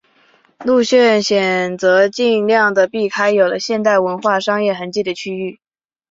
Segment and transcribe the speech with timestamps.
[0.65, 5.59] 路线选择尽量的避开了有现代文明商业痕迹的区域。